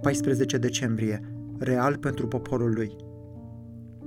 14 0.00 0.58
decembrie, 0.58 1.20
real 1.58 1.96
pentru 1.96 2.26
poporul 2.26 2.72
lui. 2.72 2.96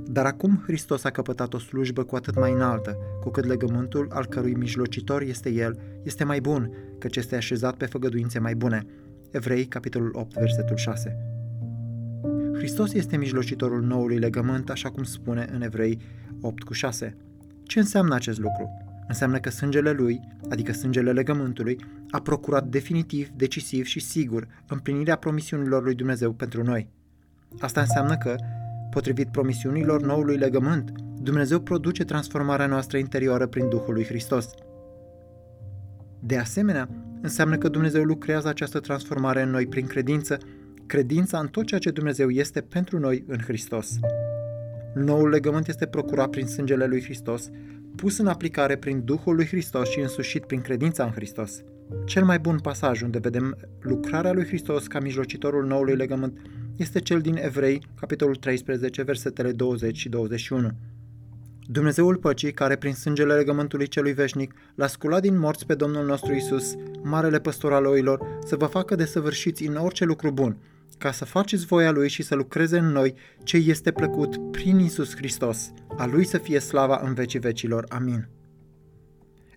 Dar 0.06 0.25
acum 0.25 0.62
Hristos 0.66 1.04
a 1.04 1.10
căpătat 1.10 1.54
o 1.54 1.60
slujbă 1.60 2.04
cu 2.04 2.16
atât 2.16 2.39
mai 2.39 2.52
înaltă, 2.52 2.98
cu 3.21 3.29
cât 3.29 3.46
legământul 3.46 4.07
al 4.12 4.25
cărui 4.25 4.54
mijlocitor 4.54 5.21
este 5.21 5.50
El, 5.50 5.80
este 6.04 6.23
mai 6.23 6.39
bun, 6.39 6.71
căci 7.00 7.16
este 7.16 7.36
așezat 7.36 7.75
pe 7.75 7.86
făgăduințe 7.86 8.39
mai 8.39 8.55
bune. 8.55 8.86
Evrei, 9.32 9.66
capitolul 9.66 10.12
8, 10.14 10.34
versetul 10.34 10.75
6. 10.75 11.18
Hristos 12.54 12.94
este 12.94 13.18
mijlocitorul 13.18 13.82
noului 13.82 14.18
legământ, 14.18 14.70
așa 14.70 14.89
cum 14.89 15.04
spune 15.04 15.50
în 15.54 15.62
Evrei 15.62 16.00
8 16.42 16.64
cu 16.64 16.73
6. 16.73 17.18
Ce 17.64 17.80
înseamnă 17.80 18.16
acest 18.16 18.39
lucru? 18.39 18.80
Înseamnă 19.12 19.39
că 19.39 19.50
sângele 19.50 19.91
lui, 19.91 20.21
adică 20.50 20.71
sângele 20.71 21.11
legământului, 21.11 21.78
a 22.10 22.21
procurat 22.21 22.68
definitiv, 22.68 23.30
decisiv 23.36 23.86
și 23.86 24.00
sigur 24.00 24.48
împlinirea 24.68 25.16
promisiunilor 25.16 25.84
lui 25.84 25.96
Dumnezeu 25.96 26.32
pentru 26.32 26.64
noi. 26.64 26.89
Asta 27.60 27.82
înseamnă 27.82 28.18
că, 28.18 28.36
potrivit 28.92 29.28
promisiunilor 29.28 30.01
noului 30.01 30.37
legământ, 30.37 30.92
Dumnezeu 31.21 31.60
produce 31.60 32.03
transformarea 32.03 32.66
noastră 32.66 32.97
interioară 32.97 33.47
prin 33.47 33.70
Duhul 33.70 33.94
lui 33.94 34.06
Hristos. 34.06 34.50
De 36.20 36.38
asemenea, 36.38 36.89
înseamnă 37.22 37.58
că 37.58 37.67
Dumnezeu 37.67 38.03
lucrează 38.03 38.48
această 38.48 38.80
transformare 38.80 39.42
în 39.42 39.50
noi 39.50 39.67
prin 39.67 39.86
credință, 39.86 40.38
credința 40.86 41.39
în 41.39 41.48
tot 41.48 41.66
ceea 41.66 41.80
ce 41.80 41.92
Dumnezeu 41.92 42.30
este 42.30 42.62
pentru 42.62 43.00
noi 43.00 43.23
în 43.28 43.39
Hristos. 43.39 44.00
Noul 44.94 45.30
legământ 45.30 45.67
este 45.67 45.86
procurat 45.86 46.30
prin 46.30 46.48
sângele 46.48 46.86
lui 46.86 47.03
Hristos, 47.03 47.50
pus 47.95 48.17
în 48.17 48.27
aplicare 48.27 48.75
prin 48.75 49.02
Duhul 49.05 49.36
lui 49.36 49.45
Hristos 49.45 49.89
și 49.89 50.00
însușit 50.00 50.45
prin 50.45 50.61
credința 50.61 51.03
în 51.03 51.11
Hristos. 51.11 51.61
Cel 52.05 52.23
mai 52.23 52.39
bun 52.39 52.59
pasaj 52.59 53.02
unde 53.02 53.19
vedem 53.19 53.58
lucrarea 53.80 54.31
lui 54.31 54.45
Hristos 54.45 54.88
ca 54.88 55.00
mijlocitorul 55.00 55.66
noului 55.66 55.95
legământ 55.95 56.38
este 56.75 57.00
cel 57.00 57.22
din 57.22 57.38
Evrei, 57.38 57.81
capitolul 58.00 58.36
13, 58.36 59.02
versetele 59.02 59.52
20 59.52 59.98
și 59.98 60.09
21. 60.09 60.72
Dumnezeul 61.67 62.16
păcii, 62.16 62.53
care 62.53 62.75
prin 62.75 62.94
sângele 62.94 63.33
legământului 63.33 63.88
celui 63.88 64.14
veșnic 64.14 64.53
l-a 64.76 64.88
sculat 64.88 65.22
din 65.22 65.39
morți 65.39 65.66
pe 65.66 65.76
Domnul 65.76 66.05
nostru 66.05 66.33
Isus, 66.33 66.76
marele 67.03 67.39
păstor 67.39 67.73
al 67.73 67.86
oilor, 67.86 68.39
să 68.45 68.55
vă 68.55 68.66
facă 68.66 68.95
de 68.95 69.05
săvârșiți 69.05 69.66
în 69.66 69.76
orice 69.76 70.05
lucru 70.05 70.31
bun, 70.31 70.58
ca 70.97 71.11
să 71.11 71.25
faceți 71.25 71.66
voia 71.66 71.92
Lui 71.92 72.09
și 72.09 72.23
să 72.23 72.36
lucreze 72.36 72.78
în 72.78 72.92
noi 72.92 73.14
ce 73.44 73.58
este 73.58 73.92
plăcut 73.92 74.52
prin 74.52 74.80
Isus 74.80 75.16
Hristos. 75.16 75.72
A 75.98 76.06
Lui 76.06 76.25
să 76.25 76.38
fie 76.38 76.59
slava 76.59 77.02
în 77.03 77.14
vecii 77.14 77.39
vecilor. 77.39 77.86
Amin. 77.89 78.28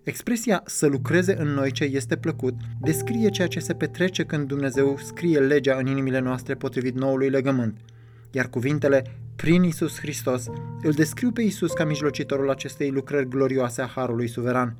Expresia 0.03 0.63
să 0.65 0.87
lucreze 0.87 1.35
în 1.39 1.47
noi 1.47 1.71
ce 1.71 1.83
este 1.83 2.15
plăcut 2.15 2.53
descrie 2.81 3.29
ceea 3.29 3.47
ce 3.47 3.59
se 3.59 3.73
petrece 3.73 4.23
când 4.23 4.47
Dumnezeu 4.47 4.97
scrie 5.03 5.39
legea 5.39 5.75
în 5.75 5.87
inimile 5.87 6.19
noastre 6.19 6.55
potrivit 6.55 6.95
noului 6.95 7.29
legământ, 7.29 7.77
iar 8.31 8.49
cuvintele 8.49 9.03
prin 9.35 9.63
Isus 9.63 9.99
Hristos 9.99 10.45
îl 10.81 10.91
descriu 10.91 11.31
pe 11.31 11.41
Isus 11.41 11.73
ca 11.73 11.85
mijlocitorul 11.85 12.49
acestei 12.49 12.91
lucrări 12.91 13.29
glorioase 13.29 13.81
a 13.81 13.85
Harului 13.85 14.27
Suveran. 14.27 14.75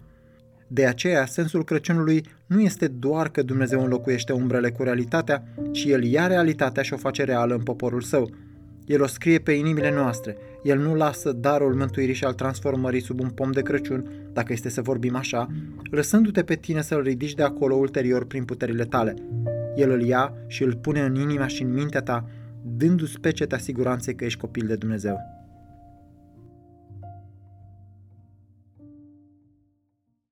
De 0.68 0.86
aceea, 0.86 1.26
sensul 1.26 1.64
Crăciunului 1.64 2.26
nu 2.46 2.62
este 2.62 2.88
doar 2.88 3.30
că 3.30 3.42
Dumnezeu 3.42 3.84
înlocuiește 3.84 4.34
umbrele 4.34 4.72
cu 4.72 4.84
realitatea, 4.84 5.44
ci 5.72 5.84
El 5.84 6.04
ia 6.04 6.28
realitatea 6.28 6.84
și 6.84 6.94
o 6.94 6.98
face 6.98 7.24
reală 7.24 7.54
în 7.54 7.64
poporul 7.64 8.02
său. 8.02 8.30
El 8.86 9.02
o 9.02 9.08
scrie 9.08 9.40
pe 9.40 9.52
inimile 9.52 9.94
noastre. 9.94 10.38
El 10.64 10.80
nu 10.80 10.96
lasă 10.96 11.32
darul 11.32 11.76
mântuirii 11.76 12.14
și 12.14 12.24
al 12.24 12.34
transformării 12.34 13.02
sub 13.02 13.20
un 13.20 13.30
pom 13.30 13.52
de 13.52 13.62
Crăciun, 13.62 14.10
dacă 14.34 14.54
este 14.54 14.70
să 14.70 14.82
vorbim 14.82 15.16
așa, 15.16 15.48
lăsându-te 15.92 16.44
pe 16.44 16.56
tine 16.56 16.82
să-l 16.82 17.02
ridici 17.02 17.34
de 17.34 17.44
acolo 17.44 17.76
ulterior 17.76 18.26
prin 18.26 18.46
puterile 18.46 18.84
tale. 18.84 19.14
El 19.76 19.92
îl 19.92 20.02
ia 20.02 20.34
și 20.48 20.64
îl 20.64 20.76
pune 20.76 21.02
în 21.02 21.16
inima 21.16 21.48
și 21.48 21.62
în 21.62 21.74
mintea 21.74 22.02
ta, 22.02 22.30
dându-ți 22.62 23.20
pecetea 23.20 23.58
siguranței 23.58 24.16
că 24.16 24.26
ești 24.26 24.40
copil 24.40 24.68
de 24.68 24.76
Dumnezeu. 24.76 25.45